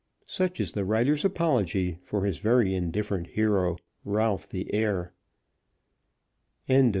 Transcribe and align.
Such 0.25 0.59
is 0.59 0.71
the 0.71 0.83
writer's 0.83 1.23
apology 1.23 1.99
for 2.01 2.25
his 2.25 2.39
very 2.39 2.73
indifferent 2.73 3.27
hero, 3.27 3.77
Ralph 4.03 4.49
the 4.49 4.73
Heir. 4.73 5.13
CHAPTER 6.65 6.73
LVII. 6.85 6.89